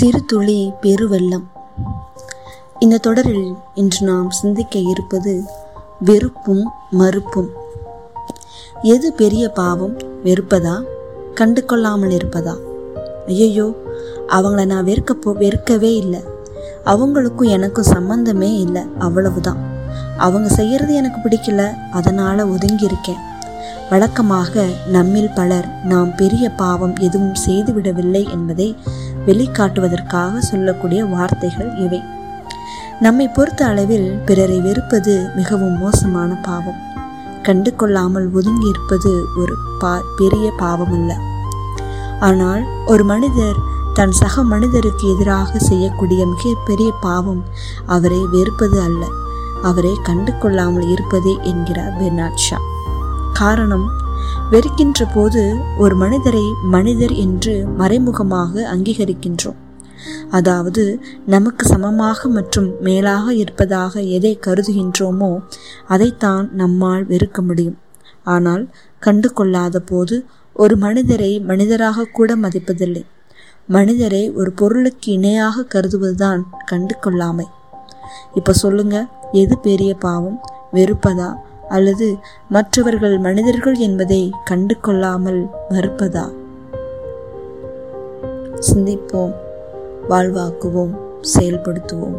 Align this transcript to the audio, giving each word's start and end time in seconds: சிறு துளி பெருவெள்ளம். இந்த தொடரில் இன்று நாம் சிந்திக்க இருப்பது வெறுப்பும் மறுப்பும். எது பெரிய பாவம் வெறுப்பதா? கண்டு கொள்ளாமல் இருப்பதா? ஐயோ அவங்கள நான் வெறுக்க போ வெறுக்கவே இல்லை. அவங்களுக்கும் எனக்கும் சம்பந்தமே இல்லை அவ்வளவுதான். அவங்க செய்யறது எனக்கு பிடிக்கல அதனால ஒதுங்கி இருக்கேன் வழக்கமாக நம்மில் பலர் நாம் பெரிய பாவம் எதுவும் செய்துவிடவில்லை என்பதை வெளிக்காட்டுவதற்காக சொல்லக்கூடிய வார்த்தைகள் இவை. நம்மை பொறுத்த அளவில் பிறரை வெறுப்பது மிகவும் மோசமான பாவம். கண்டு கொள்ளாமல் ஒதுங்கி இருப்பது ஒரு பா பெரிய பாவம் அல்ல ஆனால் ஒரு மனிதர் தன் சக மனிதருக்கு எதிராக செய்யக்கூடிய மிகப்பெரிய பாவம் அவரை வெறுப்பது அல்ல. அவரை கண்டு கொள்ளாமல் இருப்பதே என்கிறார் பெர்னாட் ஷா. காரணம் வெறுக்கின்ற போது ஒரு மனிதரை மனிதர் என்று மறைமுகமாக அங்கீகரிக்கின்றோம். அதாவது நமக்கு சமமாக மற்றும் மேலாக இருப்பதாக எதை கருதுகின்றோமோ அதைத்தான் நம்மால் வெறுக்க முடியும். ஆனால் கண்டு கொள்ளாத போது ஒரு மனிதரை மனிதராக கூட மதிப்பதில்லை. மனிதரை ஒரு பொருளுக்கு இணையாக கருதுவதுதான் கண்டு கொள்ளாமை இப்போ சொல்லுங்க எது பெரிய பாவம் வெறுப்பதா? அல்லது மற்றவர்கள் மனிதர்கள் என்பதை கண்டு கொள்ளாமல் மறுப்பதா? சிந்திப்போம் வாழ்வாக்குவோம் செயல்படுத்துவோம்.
சிறு 0.00 0.24
துளி 0.24 0.72
பெருவெள்ளம். 0.82 1.44
இந்த 2.78 2.98
தொடரில் 2.98 3.54
இன்று 3.74 4.06
நாம் 4.06 4.30
சிந்திக்க 4.30 4.78
இருப்பது 4.78 5.42
வெறுப்பும் 6.00 6.72
மறுப்பும். 6.90 7.50
எது 8.82 9.12
பெரிய 9.12 9.48
பாவம் 9.48 9.96
வெறுப்பதா? 10.24 10.82
கண்டு 11.34 11.64
கொள்ளாமல் 11.64 12.10
இருப்பதா? 12.10 12.54
ஐயோ 13.26 13.76
அவங்கள 14.28 14.64
நான் 14.64 14.84
வெறுக்க 14.84 15.12
போ 15.12 15.32
வெறுக்கவே 15.32 15.94
இல்லை. 15.94 16.20
அவங்களுக்கும் 16.84 17.48
எனக்கும் 17.48 17.92
சம்பந்தமே 17.96 18.58
இல்லை 18.58 18.82
அவ்வளவுதான். 18.98 19.58
அவங்க 20.16 20.48
செய்யறது 20.48 20.94
எனக்கு 20.94 21.28
பிடிக்கல 21.28 21.72
அதனால 21.90 22.46
ஒதுங்கி 22.46 22.84
இருக்கேன் 22.84 23.28
வழக்கமாக 23.90 24.64
நம்மில் 24.86 25.32
பலர் 25.34 25.68
நாம் 25.84 26.16
பெரிய 26.16 26.50
பாவம் 26.50 26.96
எதுவும் 26.96 27.34
செய்துவிடவில்லை 27.46 28.30
என்பதை 28.30 28.76
வெளிக்காட்டுவதற்காக 29.26 30.38
சொல்லக்கூடிய 30.38 31.04
வார்த்தைகள் 31.04 31.76
இவை. 31.76 32.02
நம்மை 33.00 33.28
பொறுத்த 33.28 33.66
அளவில் 33.66 34.08
பிறரை 34.26 34.60
வெறுப்பது 34.60 35.30
மிகவும் 35.36 35.78
மோசமான 35.78 36.34
பாவம். 36.34 36.88
கண்டு 37.42 37.74
கொள்ளாமல் 37.74 38.32
ஒதுங்கி 38.32 38.68
இருப்பது 38.68 39.24
ஒரு 39.36 39.54
பா 39.78 40.00
பெரிய 40.16 40.52
பாவம் 40.56 40.92
அல்ல 40.92 41.16
ஆனால் 42.20 42.62
ஒரு 42.86 43.04
மனிதர் 43.04 43.58
தன் 43.94 44.12
சக 44.12 44.42
மனிதருக்கு 44.42 45.14
எதிராக 45.14 45.58
செய்யக்கூடிய 45.58 46.26
மிகப்பெரிய 46.26 46.92
பாவம் 47.00 47.44
அவரை 47.86 48.26
வெறுப்பது 48.30 48.80
அல்ல. 48.80 49.04
அவரை 49.62 49.98
கண்டு 50.02 50.32
கொள்ளாமல் 50.38 50.88
இருப்பதே 50.88 51.38
என்கிறார் 51.42 51.96
பெர்னாட் 52.00 52.34
ஷா. 52.34 52.58
காரணம் 53.32 53.90
வெறுக்கின்ற 54.50 55.00
போது 55.14 55.42
ஒரு 55.78 55.94
மனிதரை 55.96 56.46
மனிதர் 56.74 57.14
என்று 57.24 57.54
மறைமுகமாக 57.76 58.62
அங்கீகரிக்கின்றோம். 58.74 59.58
அதாவது 60.30 60.82
நமக்கு 61.26 61.64
சமமாக 61.66 62.28
மற்றும் 62.28 62.68
மேலாக 62.80 63.34
இருப்பதாக 63.34 64.02
எதை 64.16 64.32
கருதுகின்றோமோ 64.46 65.30
அதைத்தான் 65.86 66.44
நம்மால் 66.54 67.04
வெறுக்க 67.06 67.40
முடியும். 67.42 67.78
ஆனால் 68.24 68.64
கண்டு 68.98 69.28
கொள்ளாத 69.32 69.80
போது 69.80 70.16
ஒரு 70.56 70.76
மனிதரை 70.76 71.32
மனிதராக 71.40 72.04
கூட 72.04 72.36
மதிப்பதில்லை. 72.36 73.04
மனிதரை 73.66 74.22
ஒரு 74.30 74.50
பொருளுக்கு 74.52 75.08
இணையாக 75.12 75.64
கருதுவதுதான் 75.74 76.40
கண்டு 76.64 76.94
கொள்ளாமை 77.04 77.46
இப்போ 78.34 78.52
சொல்லுங்க 78.52 78.96
எது 79.32 79.54
பெரிய 79.58 79.94
பாவம் 79.94 80.38
வெறுப்பதா? 80.72 81.28
அல்லது 81.70 82.06
மற்றவர்கள் 82.48 83.16
மனிதர்கள் 83.18 83.76
என்பதை 83.86 84.20
கண்டு 84.44 84.76
கொள்ளாமல் 84.80 85.40
மறுப்பதா? 85.70 86.26
சிந்திப்போம் 88.72 89.34
வாழ்வாக்குவோம் 90.08 90.94
செயல்படுத்துவோம். 91.38 92.18